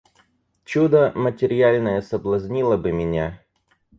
Чудо 0.65 1.11
матерьяльное 1.15 2.01
соблазнило 2.01 2.75
бы 2.75 2.91
меня. 2.91 3.39